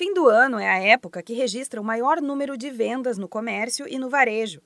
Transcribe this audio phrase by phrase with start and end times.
[0.00, 3.86] Fim do ano é a época que registra o maior número de vendas no comércio
[3.86, 4.62] e no varejo.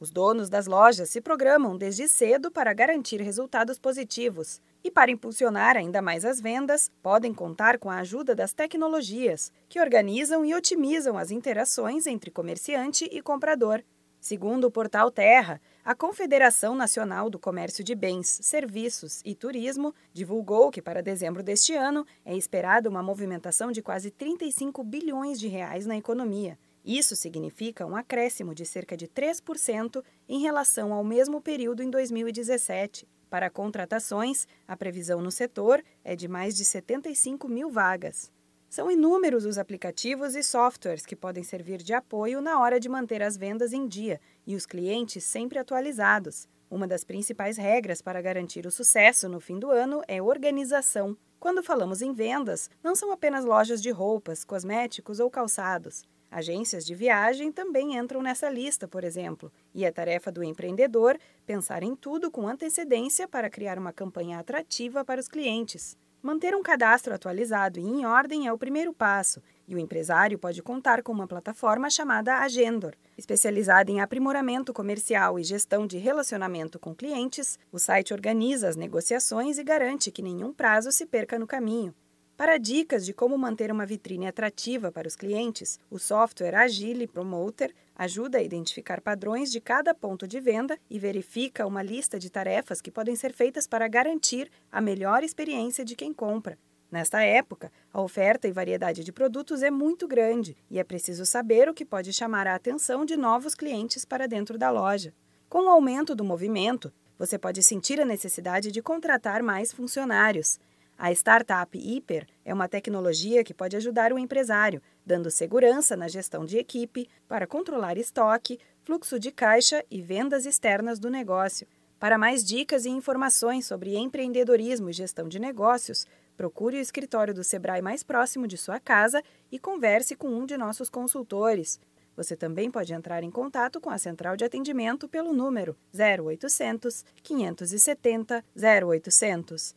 [0.00, 4.62] Os donos das lojas se programam desde cedo para garantir resultados positivos.
[4.82, 9.78] E para impulsionar ainda mais as vendas, podem contar com a ajuda das tecnologias, que
[9.78, 13.82] organizam e otimizam as interações entre comerciante e comprador.
[14.20, 20.70] Segundo o portal Terra, a Confederação Nacional do Comércio de Bens, Serviços e Turismo divulgou
[20.70, 25.86] que para dezembro deste ano é esperada uma movimentação de quase 35 bilhões de reais
[25.86, 26.58] na economia.
[26.84, 33.06] Isso significa um acréscimo de cerca de 3% em relação ao mesmo período em 2017.
[33.30, 38.32] Para contratações, a previsão no setor é de mais de 75 mil vagas.
[38.68, 43.22] São inúmeros os aplicativos e softwares que podem servir de apoio na hora de manter
[43.22, 46.46] as vendas em dia e os clientes sempre atualizados.
[46.70, 51.16] Uma das principais regras para garantir o sucesso no fim do ano é organização.
[51.40, 56.04] Quando falamos em vendas, não são apenas lojas de roupas, cosméticos ou calçados.
[56.30, 61.82] Agências de viagem também entram nessa lista, por exemplo, e é tarefa do empreendedor pensar
[61.82, 65.96] em tudo com antecedência para criar uma campanha atrativa para os clientes.
[66.20, 70.60] Manter um cadastro atualizado e em ordem é o primeiro passo, e o empresário pode
[70.60, 72.94] contar com uma plataforma chamada Agendor.
[73.16, 79.58] Especializada em aprimoramento comercial e gestão de relacionamento com clientes, o site organiza as negociações
[79.58, 81.94] e garante que nenhum prazo se perca no caminho.
[82.38, 87.74] Para dicas de como manter uma vitrine atrativa para os clientes, o software Agile Promoter
[87.96, 92.80] ajuda a identificar padrões de cada ponto de venda e verifica uma lista de tarefas
[92.80, 96.56] que podem ser feitas para garantir a melhor experiência de quem compra.
[96.92, 101.68] Nesta época, a oferta e variedade de produtos é muito grande e é preciso saber
[101.68, 105.12] o que pode chamar a atenção de novos clientes para dentro da loja.
[105.48, 110.60] Com o aumento do movimento, você pode sentir a necessidade de contratar mais funcionários.
[111.00, 116.44] A startup Hiper é uma tecnologia que pode ajudar o empresário, dando segurança na gestão
[116.44, 121.68] de equipe para controlar estoque, fluxo de caixa e vendas externas do negócio.
[122.00, 126.04] Para mais dicas e informações sobre empreendedorismo e gestão de negócios,
[126.36, 129.22] procure o escritório do Sebrae mais próximo de sua casa
[129.52, 131.78] e converse com um de nossos consultores.
[132.16, 138.44] Você também pode entrar em contato com a central de atendimento pelo número 0800 570
[138.56, 139.76] 0800.